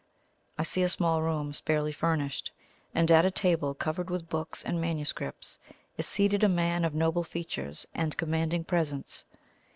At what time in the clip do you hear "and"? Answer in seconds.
2.95-3.11, 4.63-4.81, 7.93-8.17